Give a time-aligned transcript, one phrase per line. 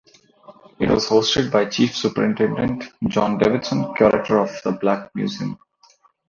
[0.79, 5.59] It was hosted by Chief Superintendent John Davidson, curator of the Black Museum.